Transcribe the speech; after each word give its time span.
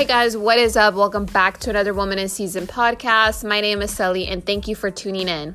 Hey 0.00 0.06
guys, 0.06 0.34
what 0.34 0.56
is 0.56 0.78
up? 0.78 0.94
Welcome 0.94 1.26
back 1.26 1.58
to 1.58 1.68
another 1.68 1.92
Woman 1.92 2.18
in 2.18 2.30
Season 2.30 2.66
podcast. 2.66 3.46
My 3.46 3.60
name 3.60 3.82
is 3.82 3.90
Sally, 3.90 4.26
and 4.28 4.42
thank 4.42 4.66
you 4.66 4.74
for 4.74 4.90
tuning 4.90 5.28
in. 5.28 5.54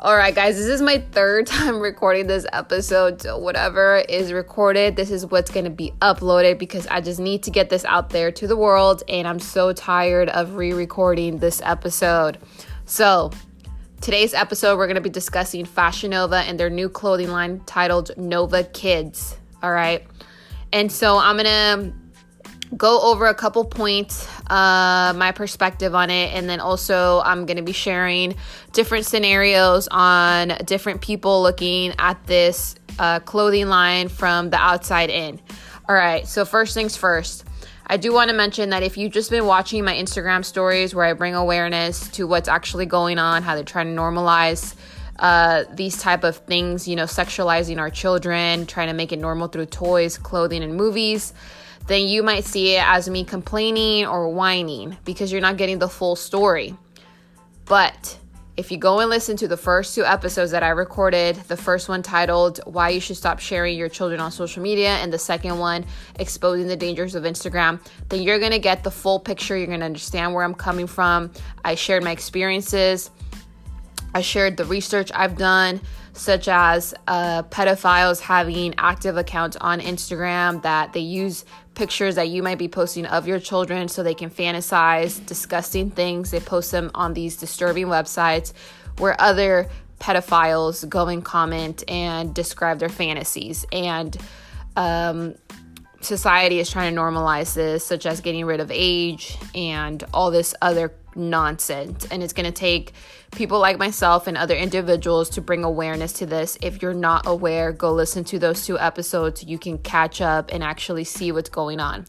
All 0.00 0.16
right, 0.16 0.34
guys, 0.34 0.56
this 0.56 0.66
is 0.66 0.82
my 0.82 0.98
third 0.98 1.46
time 1.46 1.78
recording 1.78 2.26
this 2.26 2.44
episode. 2.52 3.22
So, 3.22 3.38
whatever 3.38 3.98
is 4.08 4.32
recorded, 4.32 4.96
this 4.96 5.12
is 5.12 5.26
what's 5.26 5.52
going 5.52 5.62
to 5.62 5.70
be 5.70 5.92
uploaded 6.02 6.58
because 6.58 6.88
I 6.88 7.00
just 7.00 7.20
need 7.20 7.44
to 7.44 7.52
get 7.52 7.70
this 7.70 7.84
out 7.84 8.10
there 8.10 8.32
to 8.32 8.48
the 8.48 8.56
world. 8.56 9.04
And 9.08 9.28
I'm 9.28 9.38
so 9.38 9.72
tired 9.72 10.28
of 10.30 10.56
re 10.56 10.72
recording 10.72 11.38
this 11.38 11.62
episode. 11.64 12.38
So, 12.84 13.30
today's 14.00 14.34
episode, 14.34 14.76
we're 14.76 14.88
going 14.88 14.96
to 14.96 15.00
be 15.00 15.08
discussing 15.08 15.64
Fashion 15.64 16.10
Nova 16.10 16.38
and 16.38 16.58
their 16.58 16.68
new 16.68 16.88
clothing 16.88 17.28
line 17.28 17.60
titled 17.64 18.10
Nova 18.16 18.64
Kids. 18.64 19.38
All 19.62 19.70
right. 19.70 20.04
And 20.72 20.90
so, 20.90 21.16
I'm 21.16 21.36
going 21.36 21.44
to 21.46 22.07
go 22.76 23.00
over 23.00 23.26
a 23.26 23.34
couple 23.34 23.64
points, 23.64 24.28
uh, 24.50 25.12
my 25.16 25.32
perspective 25.32 25.94
on 25.94 26.10
it, 26.10 26.34
and 26.34 26.48
then 26.48 26.60
also 26.60 27.20
I'm 27.24 27.46
going 27.46 27.56
to 27.56 27.62
be 27.62 27.72
sharing 27.72 28.34
different 28.72 29.06
scenarios 29.06 29.88
on 29.90 30.48
different 30.64 31.00
people 31.00 31.42
looking 31.42 31.94
at 31.98 32.26
this 32.26 32.76
uh, 32.98 33.20
clothing 33.20 33.68
line 33.68 34.08
from 34.08 34.50
the 34.50 34.58
outside 34.58 35.10
in. 35.10 35.40
All 35.88 35.94
right, 35.94 36.26
so 36.26 36.44
first 36.44 36.74
things 36.74 36.96
first. 36.96 37.44
I 37.86 37.96
do 37.96 38.12
want 38.12 38.28
to 38.28 38.36
mention 38.36 38.70
that 38.70 38.82
if 38.82 38.98
you've 38.98 39.12
just 39.12 39.30
been 39.30 39.46
watching 39.46 39.82
my 39.82 39.94
Instagram 39.94 40.44
stories 40.44 40.94
where 40.94 41.06
I 41.06 41.14
bring 41.14 41.34
awareness 41.34 42.08
to 42.10 42.26
what's 42.26 42.48
actually 42.48 42.84
going 42.84 43.18
on, 43.18 43.42
how 43.42 43.54
they're 43.54 43.64
trying 43.64 43.94
to 43.94 43.98
normalize 43.98 44.74
uh, 45.18 45.64
these 45.72 45.96
type 45.96 46.22
of 46.22 46.36
things, 46.36 46.86
you 46.86 46.96
know, 46.96 47.04
sexualizing 47.04 47.78
our 47.78 47.88
children, 47.88 48.66
trying 48.66 48.88
to 48.88 48.92
make 48.92 49.10
it 49.12 49.18
normal 49.18 49.48
through 49.48 49.66
toys, 49.66 50.18
clothing, 50.18 50.62
and 50.62 50.76
movies, 50.76 51.32
then 51.88 52.06
you 52.06 52.22
might 52.22 52.44
see 52.44 52.76
it 52.76 52.84
as 52.86 53.08
me 53.08 53.24
complaining 53.24 54.06
or 54.06 54.28
whining 54.28 54.96
because 55.04 55.32
you're 55.32 55.40
not 55.40 55.56
getting 55.56 55.78
the 55.78 55.88
full 55.88 56.14
story. 56.14 56.76
But 57.64 58.18
if 58.58 58.70
you 58.70 58.76
go 58.76 59.00
and 59.00 59.08
listen 59.08 59.36
to 59.38 59.48
the 59.48 59.56
first 59.56 59.94
two 59.94 60.04
episodes 60.04 60.50
that 60.50 60.62
I 60.62 60.68
recorded, 60.68 61.36
the 61.36 61.56
first 61.56 61.88
one 61.88 62.02
titled 62.02 62.60
Why 62.66 62.90
You 62.90 63.00
Should 63.00 63.16
Stop 63.16 63.38
Sharing 63.38 63.78
Your 63.78 63.88
Children 63.88 64.20
on 64.20 64.30
Social 64.32 64.62
Media, 64.62 64.96
and 64.96 65.12
the 65.12 65.18
second 65.18 65.58
one, 65.58 65.86
Exposing 66.18 66.66
the 66.66 66.76
Dangers 66.76 67.14
of 67.14 67.24
Instagram, 67.24 67.80
then 68.08 68.22
you're 68.22 68.38
gonna 68.38 68.58
get 68.58 68.84
the 68.84 68.90
full 68.90 69.18
picture. 69.18 69.56
You're 69.56 69.68
gonna 69.68 69.84
understand 69.84 70.34
where 70.34 70.44
I'm 70.44 70.54
coming 70.54 70.86
from. 70.86 71.30
I 71.64 71.74
shared 71.74 72.04
my 72.04 72.10
experiences, 72.10 73.10
I 74.14 74.22
shared 74.22 74.56
the 74.56 74.64
research 74.64 75.10
I've 75.14 75.36
done, 75.36 75.80
such 76.12 76.48
as 76.48 76.94
uh, 77.06 77.44
pedophiles 77.44 78.20
having 78.20 78.74
active 78.78 79.16
accounts 79.16 79.56
on 79.56 79.80
Instagram 79.80 80.62
that 80.62 80.92
they 80.92 81.00
use 81.00 81.44
pictures 81.78 82.16
that 82.16 82.28
you 82.28 82.42
might 82.42 82.58
be 82.58 82.66
posting 82.66 83.06
of 83.06 83.28
your 83.28 83.38
children 83.38 83.86
so 83.86 84.02
they 84.02 84.12
can 84.12 84.28
fantasize 84.28 85.24
disgusting 85.24 85.90
things. 85.90 86.32
They 86.32 86.40
post 86.40 86.72
them 86.72 86.90
on 86.92 87.14
these 87.14 87.36
disturbing 87.36 87.86
websites 87.86 88.52
where 88.98 89.18
other 89.20 89.68
pedophiles 90.00 90.86
go 90.88 91.06
and 91.06 91.24
comment 91.24 91.84
and 91.88 92.34
describe 92.34 92.80
their 92.80 92.88
fantasies. 92.88 93.64
And 93.72 94.16
um, 94.76 95.36
society 96.00 96.58
is 96.58 96.68
trying 96.68 96.94
to 96.94 97.00
normalize 97.00 97.54
this, 97.54 97.86
such 97.86 98.06
as 98.06 98.20
getting 98.20 98.44
rid 98.44 98.58
of 98.58 98.72
age 98.72 99.38
and 99.54 100.02
all 100.12 100.32
this 100.32 100.56
other 100.60 100.92
nonsense. 101.18 102.06
And 102.10 102.22
it's 102.22 102.32
going 102.32 102.46
to 102.46 102.52
take 102.52 102.92
people 103.32 103.58
like 103.58 103.78
myself 103.78 104.26
and 104.26 104.36
other 104.36 104.54
individuals 104.54 105.28
to 105.30 105.40
bring 105.40 105.64
awareness 105.64 106.12
to 106.14 106.26
this. 106.26 106.56
If 106.62 106.80
you're 106.80 106.94
not 106.94 107.26
aware, 107.26 107.72
go 107.72 107.92
listen 107.92 108.24
to 108.24 108.38
those 108.38 108.64
two 108.64 108.78
episodes. 108.78 109.44
You 109.44 109.58
can 109.58 109.78
catch 109.78 110.20
up 110.20 110.50
and 110.52 110.62
actually 110.62 111.04
see 111.04 111.32
what's 111.32 111.50
going 111.50 111.80
on. 111.80 112.06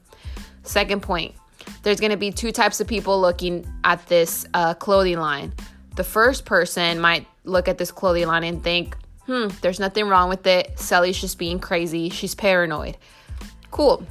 Second 0.63 1.01
point 1.01 1.35
there's 1.83 1.99
going 1.99 2.11
to 2.11 2.17
be 2.17 2.31
two 2.31 2.51
types 2.51 2.79
of 2.79 2.87
people 2.87 3.19
looking 3.19 3.65
at 3.83 4.05
this 4.07 4.45
uh, 4.53 4.73
clothing 4.73 5.19
line. 5.19 5.53
The 5.95 6.03
first 6.03 6.45
person 6.45 6.99
might 6.99 7.27
look 7.43 7.67
at 7.67 7.77
this 7.77 7.91
clothing 7.91 8.27
line 8.27 8.43
and 8.43 8.63
think, 8.63 8.97
hmm, 9.25 9.47
there's 9.61 9.79
nothing 9.79 10.07
wrong 10.07 10.29
with 10.29 10.45
it. 10.47 10.79
Sally's 10.79 11.19
just 11.19 11.37
being 11.37 11.59
crazy. 11.59 12.09
She's 12.09 12.35
paranoid. 12.35 12.97
Cool. 13.71 14.05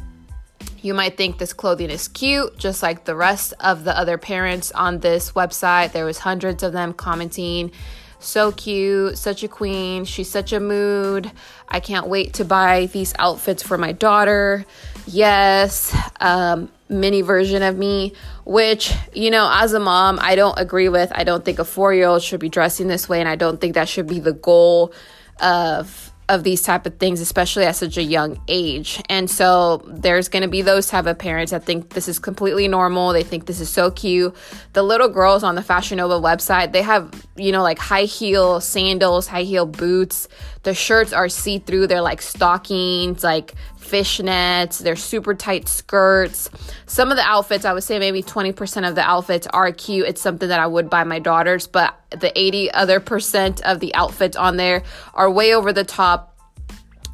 You 0.81 0.95
might 0.95 1.17
think 1.17 1.39
this 1.39 1.53
clothing 1.53 1.91
is 1.91 2.07
cute, 2.09 2.57
just 2.57 2.83
like 2.83 3.05
the 3.05 3.17
rest 3.17 3.53
of 3.59 3.85
the 3.85 3.99
other 3.99 4.17
parents 4.17 4.71
on 4.73 5.01
this 5.01 5.33
website. 5.33 5.93
There 5.93 6.05
was 6.05 6.19
hundreds 6.19 6.63
of 6.63 6.73
them 6.73 6.93
commenting, 6.93 7.73
so 8.21 8.53
cute, 8.53 9.19
such 9.19 9.43
a 9.43 9.49
queen, 9.49 10.05
she's 10.05 10.31
such 10.31 10.53
a 10.53 10.61
mood. 10.61 11.31
I 11.69 11.81
can't 11.81 12.07
wait 12.07 12.35
to 12.35 12.45
buy 12.45 12.87
these 12.87 13.13
outfits 13.19 13.63
for 13.63 13.77
my 13.77 13.93
daughter. 13.93 14.65
Yes, 15.07 15.97
um, 16.21 16.71
mini 16.89 17.23
version 17.23 17.63
of 17.63 17.77
me, 17.77 18.13
which, 18.45 18.93
you 19.13 19.31
know, 19.31 19.51
as 19.53 19.73
a 19.73 19.81
mom, 19.81 20.19
I 20.21 20.37
don't 20.37 20.59
agree 20.59 20.89
with. 20.89 21.11
I 21.15 21.25
don't 21.25 21.45
think 21.45 21.59
a 21.59 21.65
four 21.65 21.93
year 21.93 22.07
old 22.07 22.23
should 22.23 22.41
be 22.41 22.49
dressing 22.49 22.87
this 22.89 23.09
way, 23.09 23.21
and 23.21 23.29
I 23.29 23.37
don't 23.37 23.61
think 23.61 23.75
that 23.75 23.89
should 23.89 24.07
be 24.07 24.21
the 24.21 24.33
goal 24.33 24.93
of 25.41 26.08
of 26.29 26.45
these 26.45 26.63
type 26.63 26.87
of 26.87 26.99
things 26.99 27.21
especially 27.21 27.65
at 27.65 27.77
such 27.77 27.97
a 27.97 28.03
young 28.03 28.41
age. 28.49 29.03
And 29.09 29.31
so 29.31 29.83
there's 29.87 30.29
going 30.29 30.43
to 30.43 30.49
be 30.49 30.63
those 30.63 30.87
type 30.87 31.07
of 31.07 31.19
parents 31.19 31.53
that 31.53 31.65
think 31.65 31.91
this 31.91 32.09
is 32.09 32.19
completely 32.19 32.69
normal. 32.69 33.13
They 33.13 33.23
think 33.23 33.47
this 33.47 33.61
is 33.61 33.69
so 33.69 33.91
cute. 33.91 34.35
The 34.73 34.83
little 34.83 35.09
girls 35.09 35.43
on 35.43 35.55
the 35.55 35.63
fashion 35.63 35.99
nova 35.99 36.21
website 36.21 36.73
they 36.73 36.83
have 36.83 37.27
you 37.37 37.53
know 37.53 37.63
like 37.63 37.79
high 37.79 38.05
heel 38.05 38.61
sandals 38.61 39.27
high 39.27 39.43
heel 39.43 39.67
boots 39.67 40.29
the 40.69 40.75
shirts 40.75 41.15
are 41.15 41.31
see-through 41.31 41.87
they're 41.87 42.03
like 42.03 42.21
stockings 42.21 43.25
like 43.25 43.55
fishnets, 43.81 44.79
they're 44.79 44.97
super 44.97 45.33
tight 45.33 45.67
skirts. 45.67 46.51
Some 46.85 47.11
of 47.11 47.17
the 47.17 47.23
outfits, 47.23 47.65
I 47.65 47.73
would 47.73 47.85
say 47.85 47.99
maybe 47.99 48.23
20% 48.23 48.87
of 48.87 48.95
the 48.95 49.01
outfits 49.01 49.47
are 49.47 49.73
cute. 49.73 50.07
It's 50.07 50.21
something 50.21 50.51
that 50.51 50.61
I 50.61 50.67
would 50.67 50.91
buy 50.91 51.05
my 51.05 51.21
daughters, 51.21 51.67
but 51.67 51.99
the 52.11 52.39
80 52.39 52.71
other 52.73 53.01
percent 53.01 53.63
of 53.63 53.81
the 53.81 53.95
outfits 53.95 54.37
on 54.37 54.59
there 54.59 54.83
are 55.15 55.31
way 55.31 55.55
over 55.55 55.73
the 55.73 55.85
top. 55.85 56.37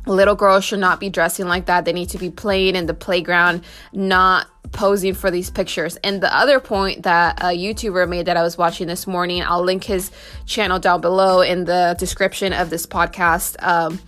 Little 0.05 0.35
girls 0.35 0.65
should 0.65 0.81
not 0.81 0.99
be 0.99 1.09
dressing 1.09 1.47
like 1.47 1.67
that. 1.67 1.85
They 1.85 1.93
need 1.93 2.09
to 2.09 2.19
be 2.19 2.31
playing 2.31 2.75
in 2.75 2.87
the 2.87 2.93
playground, 2.93 3.63
not 3.93 4.49
posing 4.75 5.15
for 5.15 5.31
these 5.31 5.49
pictures. 5.49 5.97
And 6.05 6.21
the 6.21 6.37
other 6.37 6.61
point 6.61 7.05
that 7.05 7.41
a 7.41 7.57
YouTuber 7.57 8.09
made 8.09 8.27
that 8.27 8.37
I 8.37 8.43
was 8.43 8.59
watching 8.59 8.87
this 8.87 9.07
morning, 9.07 9.43
I'll 9.43 9.63
link 9.63 9.85
his 9.85 10.11
channel 10.45 10.79
down 10.79 11.01
below 11.01 11.41
in 11.41 11.65
the 11.65 11.97
description 11.99 12.53
of 12.53 12.69
this 12.69 12.87
podcast. 12.87 13.57
Um, 13.63 14.01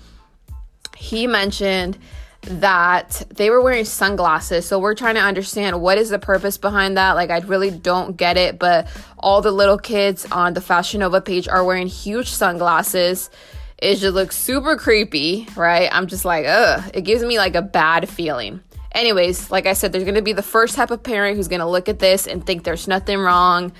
he 0.97 1.27
mentioned 1.27 1.97
that 2.43 3.25
they 3.31 3.51
were 3.51 3.61
wearing 3.61 3.85
sunglasses. 3.85 4.67
So 4.67 4.79
we're 4.79 4.95
trying 4.95 5.17
to 5.17 5.21
understand 5.21 5.81
what 5.81 5.99
is 5.99 6.11
the 6.11 6.19
purpose 6.19 6.59
behind 6.59 6.97
that. 6.97 7.13
Like 7.13 7.31
I 7.31 7.39
really 7.39 7.71
don't 7.71 8.17
get 8.17 8.37
it, 8.37 8.59
but 8.59 8.89
all 9.19 9.43
the 9.43 9.51
little 9.51 9.79
kids 9.79 10.27
on 10.31 10.55
the 10.55 10.61
Fashion 10.61 11.01
Nova 11.01 11.21
page 11.21 11.49
are 11.49 11.65
wearing 11.65 11.89
huge 11.89 12.29
sunglasses. 12.29 13.31
It 13.79 13.97
just 13.97 14.15
looks 14.15 14.37
super 14.37 14.77
creepy, 14.77 15.49
right? 15.57 15.89
I'm 15.93 16.07
just 16.07 16.25
like, 16.25 16.47
ugh. 16.47 16.91
It 16.95 17.03
gives 17.03 17.23
me 17.23 17.39
like 17.39 17.55
a 17.55 17.63
bad 17.63 18.09
feeling. 18.09 18.61
Anyways, 18.97 19.51
like 19.51 19.67
I 19.67 19.75
said, 19.75 19.93
there's 19.93 20.05
gonna 20.05 20.23
be 20.23 20.33
the 20.33 20.43
first 20.43 20.75
type 20.75 20.91
of 20.91 21.03
parent 21.03 21.37
who's 21.37 21.49
gonna 21.49 21.69
look 21.69 21.89
at 21.89 21.99
this 21.99 22.27
and 22.27 22.45
think 22.45 22.65
there's 22.65 22.89
nothing 22.89 23.19
wrong. 23.19 23.73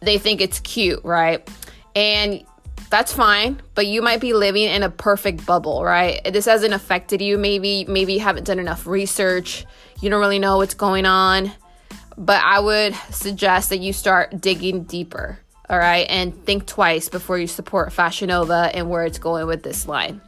They 0.00 0.18
think 0.18 0.40
it's 0.40 0.60
cute, 0.60 1.02
right? 1.04 1.48
And 1.96 2.44
that's 2.92 3.10
fine 3.10 3.58
but 3.74 3.86
you 3.86 4.02
might 4.02 4.20
be 4.20 4.34
living 4.34 4.64
in 4.64 4.82
a 4.82 4.90
perfect 4.90 5.46
bubble 5.46 5.82
right? 5.82 6.20
This 6.30 6.44
hasn't 6.44 6.74
affected 6.74 7.22
you. 7.22 7.38
Maybe 7.38 7.86
maybe 7.86 8.12
you 8.12 8.20
haven't 8.20 8.44
done 8.44 8.58
enough 8.58 8.86
research. 8.86 9.64
You 10.00 10.10
don't 10.10 10.20
really 10.20 10.38
know 10.38 10.58
what's 10.58 10.74
going 10.74 11.06
on. 11.06 11.52
But 12.18 12.42
i 12.44 12.60
would 12.60 12.94
suggest 13.10 13.70
that 13.70 13.78
you 13.78 13.94
start 13.94 14.38
digging 14.40 14.84
deeper 14.84 15.38
all 15.70 15.78
right? 15.78 16.06
And 16.10 16.44
think 16.44 16.66
twice 16.66 17.08
before 17.08 17.38
you 17.38 17.46
support 17.46 17.94
fashion 17.94 18.28
nova 18.28 18.70
and 18.74 18.90
where 18.90 19.06
it's 19.06 19.18
going 19.18 19.46
with 19.46 19.62
this 19.62 19.88
line 19.88 20.20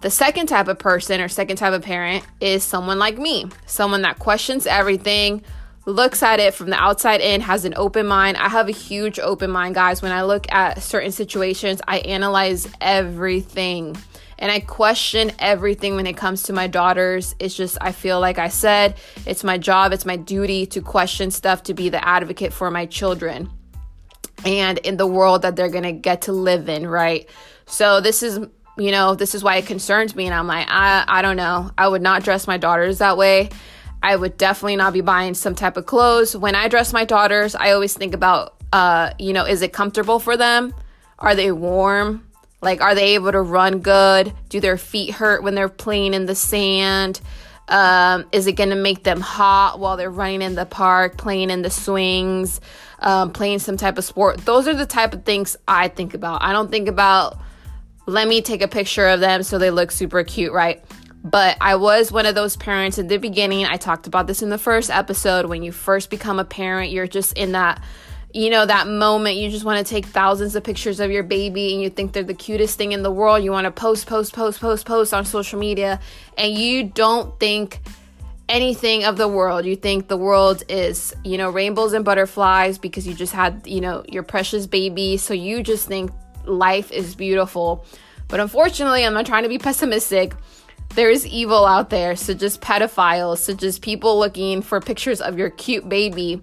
the 0.00 0.10
second 0.10 0.46
type 0.46 0.68
of 0.68 0.78
person 0.78 1.20
or 1.20 1.28
second 1.28 1.56
type 1.56 1.72
of 1.72 1.82
parent 1.82 2.24
is 2.40 2.62
someone 2.62 2.98
like 2.98 3.18
me 3.18 3.46
someone 3.66 4.02
that 4.02 4.18
questions 4.18 4.66
everything 4.66 5.42
looks 5.88 6.22
at 6.22 6.38
it 6.38 6.52
from 6.52 6.68
the 6.68 6.76
outside 6.76 7.22
in, 7.22 7.40
has 7.40 7.64
an 7.64 7.72
open 7.76 8.06
mind. 8.06 8.36
I 8.36 8.50
have 8.50 8.68
a 8.68 8.72
huge 8.72 9.18
open 9.18 9.50
mind, 9.50 9.74
guys. 9.74 10.02
When 10.02 10.12
I 10.12 10.22
look 10.22 10.50
at 10.52 10.82
certain 10.82 11.12
situations, 11.12 11.80
I 11.88 12.00
analyze 12.00 12.68
everything 12.80 13.96
and 14.38 14.52
I 14.52 14.60
question 14.60 15.32
everything 15.38 15.96
when 15.96 16.06
it 16.06 16.16
comes 16.16 16.44
to 16.44 16.52
my 16.52 16.66
daughters. 16.66 17.34
It's 17.40 17.56
just, 17.56 17.78
I 17.80 17.92
feel 17.92 18.20
like 18.20 18.38
I 18.38 18.48
said, 18.48 18.96
it's 19.26 19.42
my 19.42 19.58
job, 19.58 19.92
it's 19.92 20.04
my 20.04 20.16
duty 20.16 20.66
to 20.66 20.82
question 20.82 21.30
stuff, 21.30 21.64
to 21.64 21.74
be 21.74 21.88
the 21.88 22.06
advocate 22.06 22.52
for 22.52 22.70
my 22.70 22.86
children 22.86 23.50
and 24.44 24.78
in 24.78 24.96
the 24.96 25.06
world 25.06 25.42
that 25.42 25.56
they're 25.56 25.70
gonna 25.70 25.92
get 25.92 26.22
to 26.22 26.32
live 26.32 26.68
in, 26.68 26.86
right? 26.86 27.28
So, 27.66 28.00
this 28.00 28.22
is 28.22 28.40
you 28.78 28.90
know, 28.90 29.14
this 29.14 29.34
is 29.34 29.42
why 29.42 29.56
it 29.56 29.66
concerns 29.66 30.14
me. 30.14 30.26
And 30.26 30.34
I'm 30.34 30.46
like, 30.46 30.66
I, 30.68 31.04
I 31.06 31.22
don't 31.22 31.36
know. 31.36 31.70
I 31.76 31.88
would 31.88 32.02
not 32.02 32.22
dress 32.22 32.46
my 32.46 32.56
daughters 32.56 32.98
that 32.98 33.16
way. 33.16 33.50
I 34.02 34.14
would 34.14 34.36
definitely 34.36 34.76
not 34.76 34.92
be 34.92 35.00
buying 35.00 35.34
some 35.34 35.54
type 35.54 35.76
of 35.76 35.86
clothes. 35.86 36.36
When 36.36 36.54
I 36.54 36.68
dress 36.68 36.92
my 36.92 37.04
daughters, 37.04 37.54
I 37.54 37.72
always 37.72 37.94
think 37.94 38.14
about, 38.14 38.54
uh, 38.72 39.10
you 39.18 39.32
know, 39.32 39.44
is 39.44 39.62
it 39.62 39.72
comfortable 39.72 40.20
for 40.20 40.36
them? 40.36 40.72
Are 41.18 41.34
they 41.34 41.50
warm? 41.50 42.24
Like, 42.60 42.80
are 42.80 42.94
they 42.94 43.14
able 43.14 43.32
to 43.32 43.40
run 43.40 43.80
good? 43.80 44.32
Do 44.48 44.60
their 44.60 44.78
feet 44.78 45.12
hurt 45.12 45.42
when 45.42 45.54
they're 45.54 45.68
playing 45.68 46.14
in 46.14 46.26
the 46.26 46.34
sand? 46.34 47.20
Um, 47.68 48.26
is 48.32 48.46
it 48.46 48.52
going 48.52 48.70
to 48.70 48.76
make 48.76 49.02
them 49.02 49.20
hot 49.20 49.78
while 49.78 49.96
they're 49.96 50.10
running 50.10 50.42
in 50.42 50.54
the 50.54 50.64
park, 50.64 51.18
playing 51.18 51.50
in 51.50 51.62
the 51.62 51.70
swings, 51.70 52.60
um, 53.00 53.32
playing 53.32 53.58
some 53.58 53.76
type 53.76 53.98
of 53.98 54.04
sport? 54.04 54.38
Those 54.38 54.66
are 54.66 54.74
the 54.74 54.86
type 54.86 55.12
of 55.12 55.24
things 55.24 55.56
I 55.66 55.88
think 55.88 56.14
about. 56.14 56.42
I 56.42 56.52
don't 56.52 56.70
think 56.70 56.88
about, 56.88 57.38
let 58.08 58.26
me 58.26 58.40
take 58.40 58.62
a 58.62 58.68
picture 58.68 59.06
of 59.06 59.20
them 59.20 59.42
so 59.42 59.58
they 59.58 59.70
look 59.70 59.90
super 59.90 60.24
cute, 60.24 60.52
right? 60.52 60.82
But 61.22 61.58
I 61.60 61.76
was 61.76 62.10
one 62.10 62.24
of 62.24 62.34
those 62.34 62.56
parents 62.56 62.96
in 62.96 63.06
the 63.06 63.18
beginning. 63.18 63.66
I 63.66 63.76
talked 63.76 64.06
about 64.06 64.26
this 64.26 64.40
in 64.40 64.48
the 64.48 64.56
first 64.56 64.88
episode. 64.88 65.44
When 65.44 65.62
you 65.62 65.72
first 65.72 66.08
become 66.08 66.38
a 66.38 66.44
parent, 66.44 66.90
you're 66.90 67.06
just 67.06 67.36
in 67.36 67.52
that 67.52 67.82
you 68.34 68.50
know, 68.50 68.66
that 68.66 68.86
moment 68.86 69.36
you 69.36 69.48
just 69.48 69.64
want 69.64 69.84
to 69.84 69.90
take 69.90 70.04
thousands 70.04 70.54
of 70.54 70.62
pictures 70.62 71.00
of 71.00 71.10
your 71.10 71.22
baby 71.22 71.72
and 71.72 71.82
you 71.82 71.88
think 71.88 72.12
they're 72.12 72.22
the 72.22 72.34
cutest 72.34 72.76
thing 72.76 72.92
in 72.92 73.02
the 73.02 73.10
world. 73.10 73.42
You 73.42 73.52
want 73.52 73.64
to 73.64 73.70
post, 73.70 74.06
post, 74.06 74.34
post, 74.34 74.60
post, 74.60 74.84
post 74.84 75.14
on 75.14 75.24
social 75.24 75.58
media, 75.58 75.98
and 76.36 76.52
you 76.52 76.84
don't 76.84 77.40
think 77.40 77.80
anything 78.46 79.04
of 79.04 79.16
the 79.16 79.28
world. 79.28 79.64
You 79.64 79.76
think 79.76 80.08
the 80.08 80.18
world 80.18 80.62
is, 80.68 81.16
you 81.24 81.38
know, 81.38 81.48
rainbows 81.50 81.94
and 81.94 82.04
butterflies 82.04 82.76
because 82.76 83.06
you 83.06 83.14
just 83.14 83.32
had, 83.32 83.66
you 83.66 83.80
know, 83.80 84.04
your 84.06 84.22
precious 84.22 84.66
baby. 84.66 85.16
So 85.16 85.32
you 85.32 85.62
just 85.62 85.88
think 85.88 86.10
life 86.48 86.90
is 86.90 87.14
beautiful. 87.14 87.84
But 88.28 88.40
unfortunately, 88.40 89.04
I'm 89.04 89.14
not 89.14 89.26
trying 89.26 89.44
to 89.44 89.48
be 89.48 89.58
pessimistic. 89.58 90.34
There 90.94 91.10
is 91.10 91.26
evil 91.26 91.66
out 91.66 91.90
there. 91.90 92.16
such 92.16 92.42
as 92.42 92.58
pedophiles, 92.58 93.38
such 93.38 93.62
as 93.62 93.78
people 93.78 94.18
looking 94.18 94.62
for 94.62 94.80
pictures 94.80 95.20
of 95.20 95.38
your 95.38 95.50
cute 95.50 95.88
baby 95.88 96.42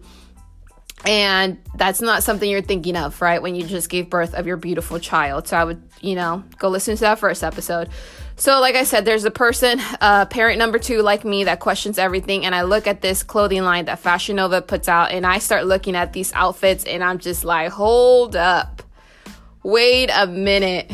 and 1.06 1.60
that's 1.76 2.02
not 2.02 2.24
something 2.24 2.50
you're 2.50 2.62
thinking 2.62 2.98
of, 2.98 3.22
right? 3.22 3.42
When 3.42 3.54
you 3.56 3.66
just 3.66 3.90
gave 3.90 4.10
birth 4.10 4.34
of 4.34 4.48
your 4.48 4.58
beautiful 4.58 5.00
child. 5.00 5.48
So 5.48 5.58
I 5.58 5.64
would, 5.64 5.82
you 6.02 6.16
know, 6.16 6.44
go 6.58 6.70
listen 6.70 6.96
to 6.96 7.02
that 7.02 7.20
first 7.20 7.44
episode. 7.44 7.90
So, 8.38 8.60
like 8.60 8.76
I 8.76 8.84
said, 8.84 9.06
there's 9.06 9.24
a 9.24 9.32
person, 9.32 9.80
uh, 10.02 10.26
parent 10.26 10.58
number 10.60 10.78
two, 10.78 11.02
like 11.02 11.24
me, 11.24 11.46
that 11.46 11.60
questions 11.60 11.98
everything. 11.98 12.44
And 12.44 12.54
I 12.54 12.64
look 12.64 12.86
at 12.86 13.02
this 13.02 13.24
clothing 13.24 13.64
line 13.64 13.86
that 13.86 14.00
Fashion 14.00 14.36
Nova 14.36 14.62
puts 14.62 14.90
out, 14.90 15.12
and 15.12 15.26
I 15.26 15.38
start 15.38 15.68
looking 15.68 15.96
at 15.96 16.12
these 16.12 16.34
outfits, 16.34 16.84
and 16.84 17.02
I'm 17.02 17.20
just 17.20 17.46
like, 17.46 17.72
hold 17.72 18.36
up. 18.36 18.82
Wait 19.66 20.12
a 20.14 20.28
minute. 20.28 20.92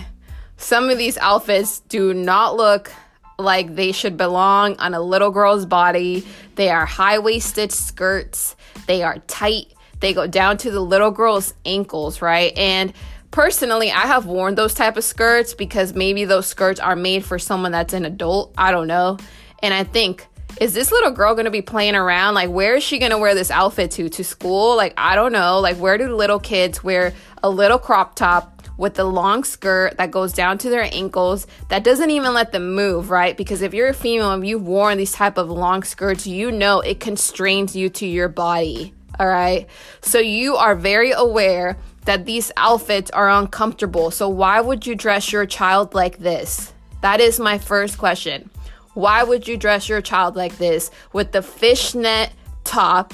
Some 0.56 0.90
of 0.90 0.98
these 0.98 1.18
outfits 1.18 1.80
do 1.82 2.14
not 2.14 2.56
look 2.56 2.92
like 3.38 3.76
they 3.76 3.92
should 3.92 4.16
belong 4.16 4.78
on 4.80 4.94
a 4.94 5.02
little 5.02 5.30
girl's 5.30 5.66
body. 5.66 6.26
They 6.56 6.70
are 6.70 6.86
high 6.86 7.20
waisted 7.20 7.72
skirts, 7.72 8.56
they 8.88 9.04
are 9.04 9.20
tight 9.28 9.74
they 10.00 10.14
go 10.14 10.26
down 10.26 10.58
to 10.58 10.72
the 10.72 10.80
little 10.80 11.12
girl's 11.12 11.54
ankles, 11.64 12.22
right? 12.22 12.58
And 12.58 12.92
personally, 13.30 13.92
I 13.92 14.08
have 14.08 14.26
worn 14.26 14.56
those 14.56 14.74
type 14.74 14.98
of 14.98 15.04
skirts 15.04 15.54
because 15.54 15.94
maybe 15.94 16.26
those 16.26 16.48
skirts 16.48 16.80
are 16.80 16.96
made 16.96 17.24
for 17.24 17.38
someone 17.38 17.72
that's 17.72 17.94
an 17.94 18.04
adult. 18.04 18.54
I 18.58 18.72
don't 18.72 18.88
know. 18.88 19.18
And 19.62 19.74
I 19.74 19.84
think 19.84 20.28
is 20.60 20.74
this 20.74 20.92
little 20.92 21.12
girl 21.12 21.36
to 21.36 21.50
be 21.50 21.62
playing 21.62 21.96
around? 21.96 22.34
Like, 22.34 22.50
where 22.50 22.76
is 22.76 22.84
she 22.84 23.00
to 23.00 23.18
wear 23.18 23.34
this 23.34 23.50
outfit 23.52 23.92
to? 23.92 24.10
To 24.10 24.24
school? 24.24 24.76
Like, 24.76 24.94
I 24.98 25.16
don't 25.16 25.32
know. 25.32 25.60
Like, 25.60 25.78
where 25.78 25.98
do 25.98 26.14
little 26.14 26.40
kids 26.40 26.84
wear 26.84 27.14
a 27.44 27.50
little 27.50 27.80
crop 27.80 28.16
top 28.16 28.62
with 28.78 28.98
a 28.98 29.04
long 29.04 29.44
skirt 29.44 29.98
that 29.98 30.10
goes 30.10 30.34
down 30.34 30.58
to 30.58 30.70
their 30.70 30.88
ankles 30.92 31.46
that 31.70 31.84
doesn't 31.84 32.10
even 32.10 32.34
let 32.34 32.52
them 32.52 32.74
move, 32.74 33.12
right? 33.12 33.38
Because 33.38 33.62
if 33.62 33.74
you're 33.74 33.90
a 33.90 33.94
female 33.94 34.32
and 34.32 34.46
you've 34.48 34.66
worn 34.66 34.98
these 34.98 35.12
type 35.12 35.38
of 35.38 35.50
long 35.50 35.84
skirts, 35.84 36.26
you 36.26 36.52
know 36.52 36.80
it 36.80 37.00
constrains 37.00 37.76
you 37.76 37.90
to 37.90 38.08
your 38.08 38.28
body. 38.28 38.94
All 39.20 39.28
right. 39.28 39.68
So 40.02 40.18
you 40.18 40.56
are 40.56 40.74
very 40.74 41.12
aware 41.12 41.78
that 42.06 42.26
these 42.26 42.52
outfits 42.58 43.12
are 43.12 43.30
uncomfortable. 43.30 44.10
So 44.10 44.28
why 44.30 44.60
would 44.62 44.88
you 44.88 44.96
dress 44.96 45.32
your 45.32 45.46
child 45.46 45.94
like 45.94 46.18
this? 46.18 46.74
That 47.02 47.20
is 47.20 47.40
my 47.40 47.58
first 47.58 47.98
question. 47.98 48.50
Why 48.94 49.24
would 49.24 49.48
you 49.48 49.58
dress 49.58 49.88
your 49.88 50.02
child 50.02 50.36
like 50.36 50.58
this 50.58 50.92
with 51.14 51.32
the 51.32 51.42
fishnet 51.42 52.32
top? 52.64 53.14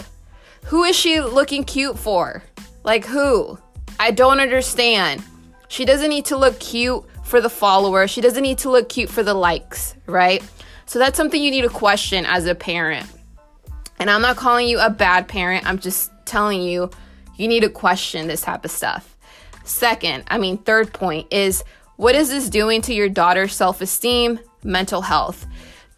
Who 0.65 0.83
is 0.83 0.95
she 0.95 1.19
looking 1.19 1.63
cute 1.63 1.99
for? 1.99 2.43
Like 2.83 3.05
who? 3.05 3.59
I 3.99 4.11
don't 4.11 4.39
understand. 4.39 5.23
She 5.67 5.85
doesn't 5.85 6.09
need 6.09 6.25
to 6.25 6.37
look 6.37 6.59
cute 6.59 7.03
for 7.23 7.41
the 7.41 7.49
followers. 7.49 8.09
She 8.09 8.21
doesn't 8.21 8.43
need 8.43 8.59
to 8.59 8.69
look 8.69 8.89
cute 8.89 9.09
for 9.09 9.23
the 9.23 9.33
likes, 9.33 9.95
right? 10.05 10.43
So 10.85 10.99
that's 10.99 11.17
something 11.17 11.41
you 11.41 11.51
need 11.51 11.63
to 11.63 11.69
question 11.69 12.25
as 12.25 12.45
a 12.45 12.55
parent. 12.55 13.07
And 13.99 14.09
I'm 14.09 14.21
not 14.21 14.37
calling 14.37 14.67
you 14.67 14.79
a 14.79 14.89
bad 14.89 15.27
parent. 15.27 15.65
I'm 15.67 15.79
just 15.79 16.11
telling 16.25 16.61
you, 16.61 16.89
you 17.35 17.47
need 17.47 17.61
to 17.61 17.69
question 17.69 18.27
this 18.27 18.41
type 18.41 18.63
of 18.63 18.71
stuff. 18.71 19.17
Second, 19.63 20.23
I 20.27 20.37
mean, 20.37 20.57
third 20.57 20.93
point 20.93 21.27
is 21.31 21.63
what 21.97 22.15
is 22.15 22.29
this 22.29 22.49
doing 22.49 22.81
to 22.83 22.93
your 22.93 23.09
daughter's 23.09 23.55
self 23.55 23.81
esteem, 23.81 24.39
mental 24.63 25.01
health? 25.01 25.45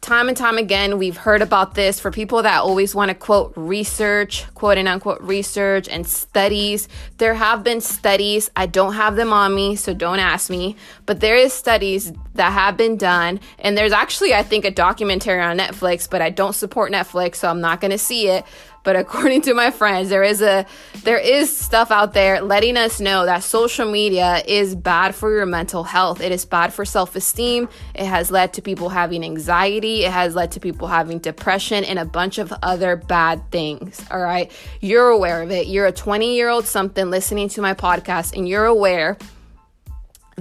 Time 0.02 0.30
and 0.30 0.38
time 0.38 0.58
again, 0.58 0.98
we've 0.98 1.18
heard 1.18 1.42
about 1.42 1.76
this 1.76 2.00
for 2.00 2.10
people 2.10 2.42
that 2.44 2.62
always 2.62 2.96
want 2.96 3.10
to 3.10 3.16
quote 3.16 3.54
research, 3.56 4.46
quote 4.54 4.78
and 4.78 4.88
unquote 4.88 5.22
research 5.22 5.90
and 5.90 6.08
studies. 6.08 6.88
There 7.18 7.34
have 7.34 7.64
been 7.64 7.82
studies. 7.82 8.50
I 8.56 8.66
don't 8.66 8.94
have 8.94 9.16
them 9.16 9.34
on 9.34 9.54
me, 9.54 9.76
so 9.76 9.94
don't 9.94 10.20
ask 10.20 10.50
me, 10.50 10.78
but 11.06 11.20
there 11.20 11.36
is 11.36 11.54
studies 11.54 12.14
that 12.40 12.54
have 12.54 12.78
been 12.78 12.96
done. 12.96 13.40
And 13.60 13.78
there's 13.78 13.92
actually, 13.92 14.34
I 14.34 14.44
think, 14.44 14.64
a 14.64 14.72
documentary 14.72 15.42
on 15.42 15.58
Netflix, 15.58 16.10
but 16.10 16.22
I 16.22 16.30
don't 16.30 16.54
support 16.54 16.90
Netflix, 16.90 17.36
so 17.36 17.50
I'm 17.50 17.60
not 17.60 17.82
going 17.82 17.92
to 17.92 17.98
see 17.98 18.30
it. 18.30 18.46
But 18.84 18.96
according 19.04 19.42
to 19.42 19.54
my 19.54 19.72
friends, 19.72 20.08
there 20.08 20.24
is 20.24 20.42
a 20.42 20.66
there 21.04 21.18
is 21.18 21.56
stuff 21.56 21.92
out 21.92 22.14
there 22.14 22.42
letting 22.42 22.78
us 22.78 23.02
know 23.02 23.26
that 23.26 23.44
social 23.44 23.92
media 23.92 24.42
is 24.48 24.74
bad 24.74 25.16
for 25.16 25.36
your 25.36 25.46
mental 25.46 25.84
health. 25.84 26.22
It 26.22 26.32
is 26.32 26.46
bad 26.46 26.74
for 26.74 26.86
self-esteem. 26.86 27.68
It 27.94 28.06
has 28.06 28.32
led 28.32 28.54
to 28.54 28.62
people 28.62 28.88
having 28.88 29.24
anxiety, 29.24 30.06
it 30.06 30.12
has 30.12 30.34
led 30.34 30.52
to 30.54 30.62
people 30.62 30.88
having 30.88 31.20
depression 31.20 31.84
and 31.84 32.00
a 32.00 32.06
bunch 32.06 32.38
of 32.38 32.54
other 32.64 32.96
bad 32.96 33.52
things. 33.52 34.02
All 34.10 34.22
right? 34.22 34.50
You're 34.80 35.10
aware 35.10 35.42
of 35.42 35.52
it. 35.52 35.68
You're 35.68 35.88
a 35.88 35.94
20-year-old 35.94 36.66
something 36.66 37.10
listening 37.10 37.50
to 37.50 37.62
my 37.62 37.74
podcast 37.74 38.36
and 38.36 38.48
you're 38.48 38.66
aware 38.66 39.18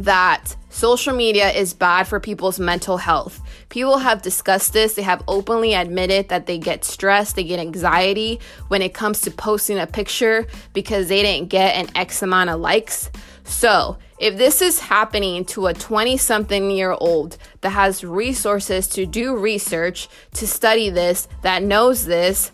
that 0.04 0.56
social 0.70 1.14
media 1.14 1.50
is 1.50 1.74
bad 1.74 2.06
for 2.06 2.20
people's 2.20 2.60
mental 2.60 2.98
health. 2.98 3.40
People 3.68 3.98
have 3.98 4.22
discussed 4.22 4.72
this, 4.72 4.94
they 4.94 5.02
have 5.02 5.22
openly 5.28 5.74
admitted 5.74 6.28
that 6.28 6.46
they 6.46 6.58
get 6.58 6.84
stressed, 6.84 7.36
they 7.36 7.44
get 7.44 7.58
anxiety 7.58 8.40
when 8.68 8.82
it 8.82 8.94
comes 8.94 9.20
to 9.22 9.30
posting 9.30 9.78
a 9.78 9.86
picture 9.86 10.46
because 10.72 11.08
they 11.08 11.22
didn't 11.22 11.48
get 11.48 11.74
an 11.74 11.88
X 11.94 12.22
amount 12.22 12.50
of 12.50 12.60
likes. 12.60 13.10
So, 13.44 13.98
if 14.18 14.36
this 14.36 14.60
is 14.60 14.78
happening 14.80 15.44
to 15.46 15.68
a 15.68 15.74
20 15.74 16.16
something 16.16 16.70
year 16.70 16.92
old 16.92 17.38
that 17.62 17.70
has 17.70 18.04
resources 18.04 18.88
to 18.88 19.06
do 19.06 19.36
research, 19.36 20.08
to 20.34 20.46
study 20.46 20.90
this, 20.90 21.28
that 21.42 21.62
knows 21.62 22.04
this, 22.04 22.52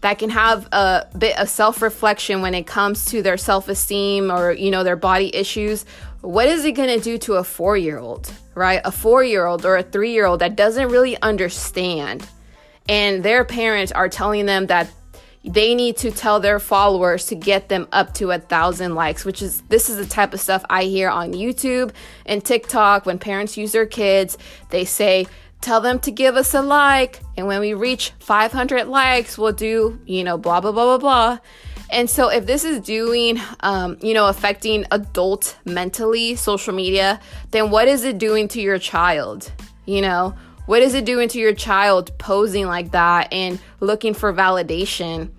that 0.00 0.18
can 0.18 0.30
have 0.30 0.68
a 0.72 1.06
bit 1.16 1.38
of 1.38 1.48
self 1.48 1.82
reflection 1.82 2.42
when 2.42 2.54
it 2.54 2.66
comes 2.66 3.04
to 3.06 3.22
their 3.22 3.36
self 3.36 3.68
esteem 3.68 4.30
or, 4.30 4.52
you 4.52 4.70
know, 4.70 4.84
their 4.84 4.96
body 4.96 5.34
issues, 5.34 5.84
what 6.20 6.48
is 6.48 6.64
it 6.64 6.72
going 6.72 6.88
to 6.88 7.02
do 7.02 7.18
to 7.18 7.34
a 7.34 7.44
four 7.44 7.76
year 7.76 7.98
old, 7.98 8.32
right? 8.54 8.80
A 8.84 8.92
four 8.92 9.22
year 9.22 9.46
old 9.46 9.64
or 9.64 9.76
a 9.76 9.82
three 9.82 10.12
year 10.12 10.26
old 10.26 10.40
that 10.40 10.56
doesn't 10.56 10.88
really 10.88 11.20
understand. 11.22 12.28
And 12.88 13.22
their 13.22 13.44
parents 13.44 13.92
are 13.92 14.08
telling 14.08 14.46
them 14.46 14.66
that 14.66 14.90
they 15.46 15.76
need 15.76 15.96
to 15.98 16.10
tell 16.10 16.40
their 16.40 16.58
followers 16.58 17.26
to 17.26 17.36
get 17.36 17.68
them 17.68 17.86
up 17.92 18.12
to 18.14 18.32
a 18.32 18.38
thousand 18.38 18.96
likes, 18.96 19.24
which 19.24 19.40
is 19.40 19.62
this 19.62 19.88
is 19.88 19.96
the 19.96 20.06
type 20.06 20.34
of 20.34 20.40
stuff 20.40 20.64
I 20.68 20.84
hear 20.84 21.08
on 21.08 21.32
YouTube 21.32 21.92
and 22.26 22.44
TikTok 22.44 23.06
when 23.06 23.18
parents 23.18 23.56
use 23.56 23.72
their 23.72 23.86
kids. 23.86 24.36
They 24.70 24.84
say, 24.84 25.26
tell 25.60 25.80
them 25.80 25.98
to 26.00 26.10
give 26.10 26.36
us 26.36 26.54
a 26.54 26.62
like. 26.62 27.20
And 27.36 27.46
when 27.46 27.60
we 27.60 27.74
reach 27.74 28.12
500 28.20 28.86
likes, 28.86 29.36
we'll 29.36 29.52
do, 29.52 30.00
you 30.06 30.24
know, 30.24 30.38
blah, 30.38 30.60
blah, 30.60 30.72
blah, 30.72 30.96
blah, 30.96 30.98
blah. 30.98 31.38
And 31.90 32.10
so, 32.10 32.28
if 32.28 32.46
this 32.46 32.64
is 32.64 32.80
doing, 32.80 33.40
um, 33.60 33.96
you 34.00 34.12
know, 34.12 34.26
affecting 34.26 34.84
adult 34.90 35.56
mentally, 35.64 36.34
social 36.34 36.74
media, 36.74 37.20
then 37.52 37.70
what 37.70 37.86
is 37.86 38.02
it 38.02 38.18
doing 38.18 38.48
to 38.48 38.60
your 38.60 38.78
child? 38.78 39.52
You 39.84 40.02
know, 40.02 40.34
what 40.66 40.82
is 40.82 40.94
it 40.94 41.04
doing 41.04 41.28
to 41.28 41.38
your 41.38 41.54
child 41.54 42.10
posing 42.18 42.66
like 42.66 42.90
that 42.90 43.32
and 43.32 43.60
looking 43.78 44.14
for 44.14 44.32
validation 44.32 45.30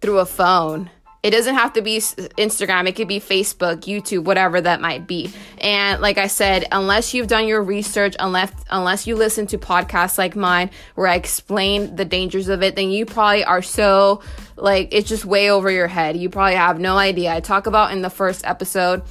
through 0.00 0.18
a 0.18 0.26
phone? 0.26 0.90
It 1.20 1.30
doesn't 1.30 1.56
have 1.56 1.72
to 1.72 1.82
be 1.82 1.98
Instagram, 1.98 2.88
it 2.88 2.94
could 2.94 3.08
be 3.08 3.18
Facebook, 3.18 3.80
YouTube, 3.80 4.24
whatever 4.24 4.60
that 4.60 4.80
might 4.80 5.06
be. 5.06 5.32
And 5.60 6.00
like 6.00 6.16
I 6.16 6.28
said, 6.28 6.66
unless 6.70 7.12
you've 7.12 7.26
done 7.26 7.48
your 7.48 7.60
research, 7.60 8.14
unless 8.20 8.52
unless 8.70 9.06
you 9.06 9.16
listen 9.16 9.48
to 9.48 9.58
podcasts 9.58 10.16
like 10.16 10.36
mine 10.36 10.70
where 10.94 11.08
I 11.08 11.16
explain 11.16 11.96
the 11.96 12.04
dangers 12.04 12.48
of 12.48 12.62
it, 12.62 12.76
then 12.76 12.90
you 12.90 13.04
probably 13.04 13.44
are 13.44 13.62
so 13.62 14.22
like 14.54 14.90
it's 14.92 15.08
just 15.08 15.24
way 15.24 15.50
over 15.50 15.70
your 15.70 15.88
head. 15.88 16.16
You 16.16 16.30
probably 16.30 16.54
have 16.54 16.78
no 16.78 16.96
idea. 16.96 17.34
I 17.34 17.40
talk 17.40 17.66
about 17.66 17.90
in 17.90 18.02
the 18.02 18.10
first 18.10 18.46
episode 18.46 19.02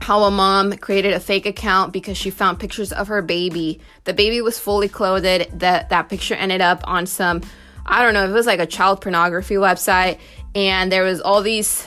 how 0.00 0.22
a 0.22 0.30
mom 0.30 0.76
created 0.76 1.12
a 1.14 1.20
fake 1.20 1.46
account 1.46 1.92
because 1.92 2.16
she 2.16 2.30
found 2.30 2.60
pictures 2.60 2.92
of 2.92 3.08
her 3.08 3.22
baby. 3.22 3.80
The 4.04 4.14
baby 4.14 4.40
was 4.40 4.56
fully 4.56 4.88
clothed. 4.88 5.24
That 5.24 5.88
that 5.88 6.08
picture 6.08 6.34
ended 6.34 6.60
up 6.60 6.82
on 6.84 7.06
some 7.06 7.42
I 7.88 8.02
don't 8.02 8.12
know, 8.12 8.28
it 8.28 8.32
was 8.32 8.46
like 8.46 8.60
a 8.60 8.66
child 8.66 9.00
pornography 9.00 9.54
website 9.54 10.18
and 10.54 10.90
there 10.90 11.04
was 11.04 11.20
all 11.20 11.42
these 11.42 11.86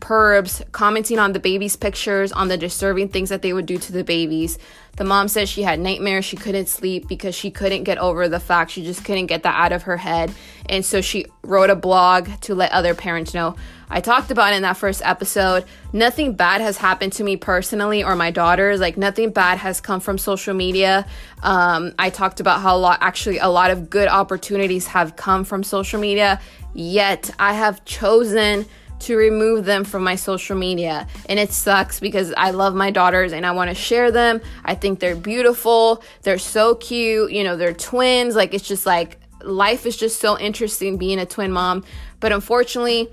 pervs, 0.00 0.62
commenting 0.72 1.18
on 1.18 1.32
the 1.32 1.40
baby's 1.40 1.76
pictures, 1.76 2.32
on 2.32 2.48
the 2.48 2.56
disturbing 2.56 3.08
things 3.08 3.28
that 3.28 3.42
they 3.42 3.52
would 3.52 3.66
do 3.66 3.78
to 3.78 3.92
the 3.92 4.04
babies. 4.04 4.58
The 4.96 5.04
mom 5.04 5.28
said 5.28 5.48
she 5.48 5.62
had 5.62 5.78
nightmares, 5.78 6.24
she 6.24 6.36
couldn't 6.36 6.68
sleep 6.68 7.06
because 7.06 7.34
she 7.34 7.50
couldn't 7.50 7.84
get 7.84 7.98
over 7.98 8.28
the 8.28 8.40
fact 8.40 8.72
she 8.72 8.82
just 8.82 9.04
couldn't 9.04 9.26
get 9.26 9.44
that 9.44 9.54
out 9.54 9.72
of 9.72 9.82
her 9.82 9.96
head. 9.96 10.32
And 10.68 10.84
so 10.84 11.00
she 11.00 11.26
wrote 11.42 11.70
a 11.70 11.76
blog 11.76 12.28
to 12.42 12.54
let 12.54 12.72
other 12.72 12.94
parents 12.94 13.32
know. 13.32 13.54
I 13.90 14.00
talked 14.00 14.30
about 14.30 14.52
in 14.52 14.62
that 14.62 14.76
first 14.76 15.00
episode. 15.04 15.64
Nothing 15.92 16.34
bad 16.34 16.60
has 16.60 16.76
happened 16.76 17.12
to 17.14 17.24
me 17.24 17.36
personally 17.36 18.04
or 18.04 18.16
my 18.16 18.30
daughters. 18.30 18.80
Like 18.80 18.96
nothing 18.96 19.30
bad 19.30 19.58
has 19.58 19.80
come 19.80 20.00
from 20.00 20.18
social 20.18 20.52
media. 20.52 21.06
Um, 21.42 21.94
I 21.98 22.10
talked 22.10 22.40
about 22.40 22.60
how 22.60 22.76
a 22.76 22.78
lot, 22.78 22.98
actually, 23.00 23.38
a 23.38 23.48
lot 23.48 23.70
of 23.70 23.88
good 23.88 24.08
opportunities 24.08 24.88
have 24.88 25.16
come 25.16 25.44
from 25.44 25.62
social 25.62 26.00
media. 26.00 26.40
Yet 26.74 27.30
I 27.38 27.54
have 27.54 27.84
chosen 27.84 28.66
to 29.00 29.16
remove 29.16 29.64
them 29.64 29.84
from 29.84 30.02
my 30.04 30.16
social 30.16 30.56
media. 30.56 31.06
And 31.28 31.38
it 31.38 31.52
sucks 31.52 32.00
because 32.00 32.32
I 32.36 32.50
love 32.50 32.74
my 32.74 32.90
daughters 32.90 33.32
and 33.32 33.46
I 33.46 33.52
want 33.52 33.70
to 33.70 33.74
share 33.74 34.10
them. 34.10 34.40
I 34.64 34.74
think 34.74 35.00
they're 35.00 35.16
beautiful. 35.16 36.02
They're 36.22 36.38
so 36.38 36.74
cute. 36.74 37.32
You 37.32 37.44
know, 37.44 37.56
they're 37.56 37.74
twins. 37.74 38.34
Like, 38.36 38.54
it's 38.54 38.66
just 38.66 38.86
like 38.86 39.18
life 39.42 39.86
is 39.86 39.96
just 39.96 40.20
so 40.20 40.38
interesting 40.38 40.96
being 40.96 41.18
a 41.18 41.26
twin 41.26 41.52
mom. 41.52 41.84
But 42.20 42.32
unfortunately, 42.32 43.08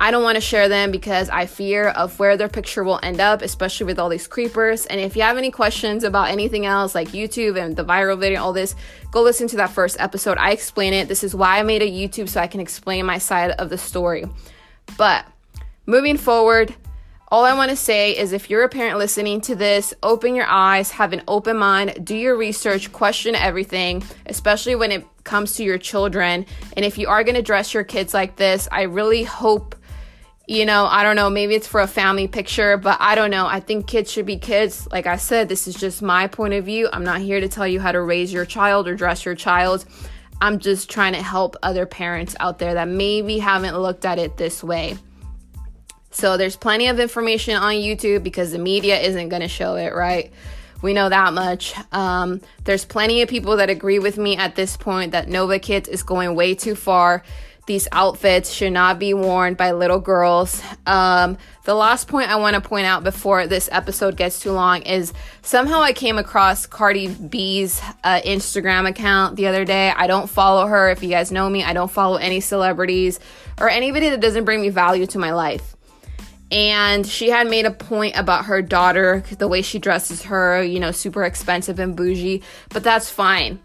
I 0.00 0.10
don't 0.10 0.24
want 0.24 0.34
to 0.34 0.40
share 0.40 0.68
them 0.68 0.90
because 0.90 1.28
I 1.28 1.46
fear 1.46 1.90
of 1.90 2.18
where 2.18 2.36
their 2.36 2.48
picture 2.48 2.82
will 2.82 2.98
end 3.04 3.20
up, 3.20 3.40
especially 3.40 3.86
with 3.86 4.00
all 4.00 4.08
these 4.08 4.26
creepers. 4.26 4.84
And 4.86 5.00
if 5.00 5.14
you 5.14 5.22
have 5.22 5.38
any 5.38 5.52
questions 5.52 6.02
about 6.02 6.28
anything 6.28 6.66
else 6.66 6.92
like 6.92 7.10
YouTube 7.10 7.56
and 7.56 7.76
the 7.76 7.84
viral 7.84 8.18
video, 8.18 8.42
all 8.42 8.52
this, 8.52 8.74
go 9.12 9.22
listen 9.22 9.46
to 9.48 9.56
that 9.58 9.70
first 9.70 9.96
episode. 10.00 10.38
I 10.38 10.50
explain 10.50 10.92
it. 10.92 11.06
This 11.06 11.22
is 11.22 11.36
why 11.36 11.60
I 11.60 11.62
made 11.62 11.82
a 11.82 11.90
YouTube 11.90 12.28
so 12.28 12.40
I 12.40 12.48
can 12.48 12.60
explain 12.60 13.06
my 13.06 13.18
side 13.18 13.52
of 13.52 13.70
the 13.70 13.78
story. 13.78 14.24
But 14.96 15.26
moving 15.86 16.16
forward, 16.16 16.74
all 17.32 17.46
I 17.46 17.54
want 17.54 17.70
to 17.70 17.76
say 17.76 18.14
is 18.14 18.34
if 18.34 18.50
you're 18.50 18.62
a 18.62 18.68
parent 18.68 18.98
listening 18.98 19.40
to 19.42 19.54
this, 19.54 19.94
open 20.02 20.34
your 20.34 20.44
eyes, 20.46 20.90
have 20.90 21.14
an 21.14 21.22
open 21.26 21.56
mind, 21.56 22.04
do 22.04 22.14
your 22.14 22.36
research, 22.36 22.92
question 22.92 23.34
everything, 23.34 24.04
especially 24.26 24.74
when 24.74 24.92
it 24.92 25.06
comes 25.24 25.56
to 25.56 25.64
your 25.64 25.78
children. 25.78 26.44
And 26.76 26.84
if 26.84 26.98
you 26.98 27.08
are 27.08 27.24
going 27.24 27.36
to 27.36 27.42
dress 27.42 27.72
your 27.72 27.84
kids 27.84 28.12
like 28.12 28.36
this, 28.36 28.68
I 28.70 28.82
really 28.82 29.22
hope, 29.22 29.74
you 30.46 30.66
know, 30.66 30.84
I 30.84 31.04
don't 31.04 31.16
know, 31.16 31.30
maybe 31.30 31.54
it's 31.54 31.66
for 31.66 31.80
a 31.80 31.86
family 31.86 32.28
picture, 32.28 32.76
but 32.76 32.98
I 33.00 33.14
don't 33.14 33.30
know. 33.30 33.46
I 33.46 33.60
think 33.60 33.86
kids 33.86 34.12
should 34.12 34.26
be 34.26 34.36
kids. 34.36 34.86
Like 34.92 35.06
I 35.06 35.16
said, 35.16 35.48
this 35.48 35.66
is 35.66 35.74
just 35.74 36.02
my 36.02 36.26
point 36.26 36.52
of 36.52 36.66
view. 36.66 36.90
I'm 36.92 37.04
not 37.04 37.22
here 37.22 37.40
to 37.40 37.48
tell 37.48 37.66
you 37.66 37.80
how 37.80 37.92
to 37.92 38.02
raise 38.02 38.30
your 38.30 38.44
child 38.44 38.86
or 38.86 38.94
dress 38.94 39.24
your 39.24 39.36
child. 39.36 39.86
I'm 40.40 40.58
just 40.58 40.90
trying 40.90 41.12
to 41.12 41.22
help 41.22 41.56
other 41.62 41.86
parents 41.86 42.34
out 42.40 42.58
there 42.58 42.74
that 42.74 42.88
maybe 42.88 43.38
haven't 43.38 43.78
looked 43.78 44.04
at 44.04 44.18
it 44.18 44.36
this 44.36 44.62
way. 44.62 44.98
So 46.10 46.36
there's 46.36 46.56
plenty 46.56 46.88
of 46.88 47.00
information 47.00 47.54
on 47.54 47.74
YouTube 47.74 48.22
because 48.22 48.52
the 48.52 48.58
media 48.58 49.00
isn't 49.00 49.28
going 49.28 49.42
to 49.42 49.48
show 49.48 49.76
it, 49.76 49.94
right? 49.94 50.32
We 50.82 50.92
know 50.92 51.08
that 51.08 51.32
much. 51.32 51.74
Um, 51.92 52.40
there's 52.64 52.84
plenty 52.84 53.22
of 53.22 53.28
people 53.28 53.56
that 53.56 53.70
agree 53.70 53.98
with 53.98 54.18
me 54.18 54.36
at 54.36 54.56
this 54.56 54.76
point 54.76 55.12
that 55.12 55.28
Nova 55.28 55.58
Kids 55.58 55.88
is 55.88 56.02
going 56.02 56.34
way 56.34 56.54
too 56.54 56.74
far. 56.74 57.22
These 57.66 57.86
outfits 57.92 58.50
should 58.50 58.72
not 58.72 58.98
be 58.98 59.14
worn 59.14 59.54
by 59.54 59.70
little 59.70 60.00
girls. 60.00 60.60
Um, 60.84 61.38
the 61.64 61.74
last 61.74 62.08
point 62.08 62.28
I 62.28 62.36
want 62.36 62.54
to 62.54 62.60
point 62.60 62.86
out 62.86 63.04
before 63.04 63.46
this 63.46 63.68
episode 63.70 64.16
gets 64.16 64.40
too 64.40 64.50
long 64.50 64.82
is 64.82 65.12
somehow 65.42 65.80
I 65.80 65.92
came 65.92 66.18
across 66.18 66.66
Cardi 66.66 67.08
B's 67.08 67.80
uh, 68.02 68.20
Instagram 68.22 68.88
account 68.88 69.36
the 69.36 69.46
other 69.46 69.64
day. 69.64 69.90
I 69.90 70.08
don't 70.08 70.28
follow 70.28 70.66
her. 70.66 70.90
If 70.90 71.02
you 71.04 71.08
guys 71.08 71.30
know 71.30 71.48
me, 71.48 71.62
I 71.62 71.72
don't 71.72 71.90
follow 71.90 72.16
any 72.16 72.40
celebrities 72.40 73.20
or 73.60 73.68
anybody 73.68 74.08
that 74.08 74.20
doesn't 74.20 74.44
bring 74.44 74.60
me 74.60 74.70
value 74.70 75.06
to 75.06 75.18
my 75.18 75.32
life 75.32 75.76
and 76.52 77.06
she 77.06 77.30
had 77.30 77.48
made 77.48 77.64
a 77.64 77.70
point 77.70 78.14
about 78.14 78.44
her 78.44 78.60
daughter, 78.60 79.24
the 79.38 79.48
way 79.48 79.62
she 79.62 79.78
dresses 79.78 80.24
her, 80.24 80.62
you 80.62 80.78
know, 80.78 80.90
super 80.90 81.24
expensive 81.24 81.78
and 81.78 81.96
bougie, 81.96 82.42
but 82.68 82.84
that's 82.84 83.08
fine. 83.08 83.58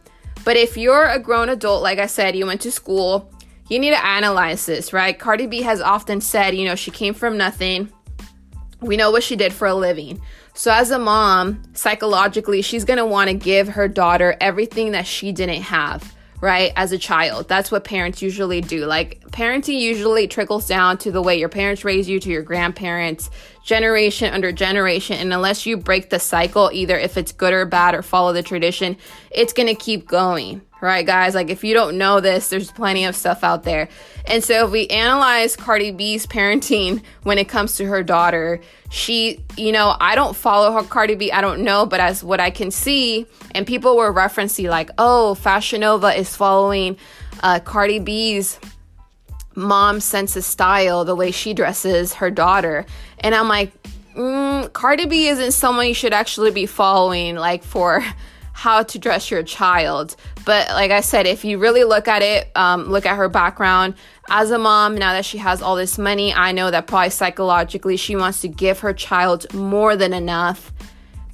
But 0.45 0.55
if 0.55 0.77
you're 0.77 1.03
a 1.03 1.19
grown 1.19 1.49
adult, 1.49 1.83
like 1.83 1.99
I 1.99 2.05
said, 2.05 2.37
you 2.37 2.45
went 2.45 2.61
to 2.61 2.71
school, 2.71 3.29
you 3.69 3.79
need 3.79 3.91
to 3.91 4.05
analyze 4.05 4.65
this, 4.65 4.93
right? 4.93 5.17
Cardi 5.17 5.47
B 5.47 5.61
has 5.61 5.81
often 5.81 6.21
said, 6.21 6.55
you 6.55 6.65
know, 6.65 6.75
she 6.75 6.91
came 6.91 7.13
from 7.13 7.37
nothing. 7.37 7.91
We 8.81 8.97
know 8.97 9.11
what 9.11 9.23
she 9.23 9.35
did 9.35 9.53
for 9.53 9.67
a 9.67 9.73
living. 9.73 10.21
So, 10.53 10.71
as 10.71 10.91
a 10.91 10.99
mom, 10.99 11.63
psychologically, 11.73 12.61
she's 12.61 12.85
gonna 12.85 13.05
wanna 13.05 13.33
give 13.33 13.69
her 13.69 13.87
daughter 13.87 14.35
everything 14.39 14.91
that 14.91 15.05
she 15.05 15.31
didn't 15.31 15.63
have 15.63 16.15
right, 16.41 16.71
as 16.75 16.91
a 16.91 16.97
child. 16.97 17.47
That's 17.47 17.71
what 17.71 17.83
parents 17.83 18.21
usually 18.21 18.61
do. 18.61 18.85
Like, 18.85 19.21
parenting 19.31 19.79
usually 19.79 20.27
trickles 20.27 20.67
down 20.67 20.97
to 20.99 21.11
the 21.11 21.21
way 21.21 21.39
your 21.39 21.49
parents 21.49 21.83
raise 21.83 22.07
you, 22.07 22.19
to 22.19 22.29
your 22.29 22.43
grandparents, 22.43 23.29
generation 23.63 24.33
under 24.33 24.51
generation. 24.51 25.17
And 25.17 25.33
unless 25.33 25.65
you 25.65 25.77
break 25.77 26.09
the 26.09 26.19
cycle, 26.19 26.69
either 26.71 26.97
if 26.97 27.17
it's 27.17 27.31
good 27.31 27.53
or 27.53 27.65
bad 27.65 27.95
or 27.95 28.01
follow 28.01 28.33
the 28.33 28.43
tradition, 28.43 28.97
it's 29.31 29.53
gonna 29.53 29.75
keep 29.75 30.07
going 30.07 30.61
right, 30.81 31.05
guys? 31.05 31.35
Like, 31.35 31.49
if 31.49 31.63
you 31.63 31.73
don't 31.73 31.97
know 31.97 32.19
this, 32.19 32.49
there's 32.49 32.71
plenty 32.71 33.05
of 33.05 33.15
stuff 33.15 33.43
out 33.43 33.63
there. 33.63 33.89
And 34.25 34.43
so, 34.43 34.65
if 34.65 34.71
we 34.71 34.87
analyze 34.87 35.55
Cardi 35.55 35.91
B's 35.91 36.27
parenting 36.27 37.01
when 37.23 37.37
it 37.37 37.47
comes 37.47 37.77
to 37.77 37.85
her 37.85 38.03
daughter, 38.03 38.59
she, 38.89 39.43
you 39.57 39.71
know, 39.71 39.95
I 39.99 40.15
don't 40.15 40.35
follow 40.35 40.71
her 40.73 40.83
Cardi 40.83 41.15
B, 41.15 41.31
I 41.31 41.41
don't 41.41 41.61
know, 41.61 41.85
but 41.85 41.99
as 41.99 42.23
what 42.23 42.39
I 42.39 42.51
can 42.51 42.71
see, 42.71 43.25
and 43.55 43.65
people 43.65 43.97
were 43.97 44.13
referencing, 44.13 44.69
like, 44.69 44.91
oh, 44.97 45.35
Fashion 45.35 45.81
Nova 45.81 46.17
is 46.17 46.35
following 46.35 46.97
uh, 47.41 47.59
Cardi 47.59 47.99
B's 47.99 48.59
mom's 49.55 50.03
sense 50.03 50.35
of 50.35 50.43
style, 50.43 51.03
the 51.03 51.15
way 51.15 51.31
she 51.31 51.53
dresses 51.53 52.13
her 52.13 52.29
daughter. 52.29 52.85
And 53.19 53.33
I'm 53.33 53.47
like, 53.47 53.71
mm, 54.15 54.71
Cardi 54.73 55.07
B 55.07 55.27
isn't 55.27 55.51
someone 55.51 55.87
you 55.87 55.93
should 55.93 56.13
actually 56.13 56.51
be 56.51 56.65
following, 56.67 57.35
like, 57.35 57.63
for 57.63 58.03
how 58.57 58.81
to 58.81 58.97
dress 58.97 59.29
your 59.29 59.43
child. 59.43 60.15
But 60.43 60.67
like 60.69 60.89
I 60.89 61.01
said, 61.01 61.27
if 61.27 61.45
you 61.45 61.59
really 61.59 61.83
look 61.83 62.07
at 62.07 62.23
it, 62.23 62.51
um, 62.55 62.85
look 62.85 63.05
at 63.05 63.15
her 63.15 63.29
background 63.29 63.93
as 64.31 64.49
a 64.49 64.57
mom, 64.57 64.95
now 64.95 65.13
that 65.13 65.25
she 65.25 65.37
has 65.37 65.61
all 65.61 65.75
this 65.75 65.99
money, 65.99 66.33
I 66.33 66.53
know 66.53 66.71
that 66.71 66.87
probably 66.87 67.11
psychologically 67.11 67.97
she 67.97 68.15
wants 68.15 68.41
to 68.41 68.47
give 68.47 68.79
her 68.79 68.93
child 68.93 69.53
more 69.53 69.95
than 69.95 70.11
enough, 70.11 70.73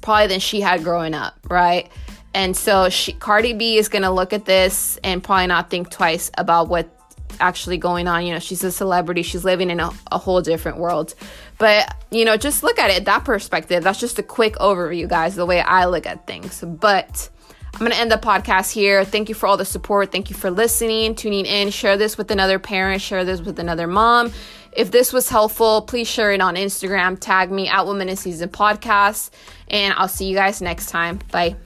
probably 0.02 0.26
than 0.26 0.38
she 0.38 0.60
had 0.60 0.84
growing 0.84 1.14
up, 1.14 1.34
right? 1.48 1.90
And 2.34 2.54
so 2.54 2.90
she, 2.90 3.14
Cardi 3.14 3.54
B 3.54 3.78
is 3.78 3.88
gonna 3.88 4.12
look 4.12 4.34
at 4.34 4.44
this 4.44 4.98
and 5.02 5.24
probably 5.24 5.46
not 5.46 5.70
think 5.70 5.88
twice 5.88 6.30
about 6.36 6.68
what 6.68 6.93
actually 7.40 7.78
going 7.78 8.08
on. 8.08 8.26
You 8.26 8.34
know, 8.34 8.38
she's 8.38 8.64
a 8.64 8.72
celebrity, 8.72 9.22
she's 9.22 9.44
living 9.44 9.70
in 9.70 9.80
a, 9.80 9.90
a, 10.10 10.18
whole 10.18 10.40
different 10.40 10.78
world. 10.78 11.14
But, 11.58 11.94
you 12.10 12.24
know, 12.24 12.36
just 12.36 12.62
look 12.62 12.78
at 12.78 12.90
it 12.90 13.04
that 13.04 13.24
perspective. 13.24 13.82
That's 13.82 14.00
just 14.00 14.18
a 14.18 14.22
quick 14.22 14.56
overview, 14.56 15.08
guys, 15.08 15.34
the 15.34 15.46
way 15.46 15.60
I 15.60 15.86
look 15.86 16.06
at 16.06 16.26
things. 16.26 16.62
But 16.66 17.28
I'm 17.74 17.80
going 17.80 17.92
to 17.92 17.98
end 17.98 18.12
the 18.12 18.16
podcast 18.16 18.72
here. 18.72 19.04
Thank 19.04 19.28
you 19.28 19.34
for 19.34 19.46
all 19.46 19.56
the 19.56 19.64
support. 19.64 20.12
Thank 20.12 20.30
you 20.30 20.36
for 20.36 20.50
listening, 20.50 21.14
tuning 21.14 21.46
in. 21.46 21.70
Share 21.70 21.96
this 21.96 22.16
with 22.16 22.30
another 22.30 22.58
parent, 22.58 23.02
share 23.02 23.24
this 23.24 23.40
with 23.40 23.58
another 23.58 23.86
mom. 23.86 24.32
If 24.72 24.90
this 24.90 25.12
was 25.12 25.28
helpful, 25.28 25.82
please 25.82 26.08
share 26.08 26.32
it 26.32 26.40
on 26.40 26.56
Instagram. 26.56 27.18
Tag 27.18 27.50
me 27.50 27.68
at 27.68 27.86
Women 27.86 28.08
in 28.08 28.16
Season 28.16 28.48
Podcast. 28.48 29.30
And 29.68 29.94
I'll 29.96 30.08
see 30.08 30.26
you 30.26 30.34
guys 30.34 30.60
next 30.60 30.88
time. 30.88 31.20
Bye. 31.30 31.56